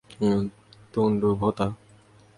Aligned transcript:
তুণ্ড 0.93 1.21
ভোঁতা। 1.39 1.67